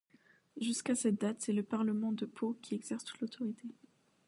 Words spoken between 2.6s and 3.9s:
qui exerce toute l'autorité.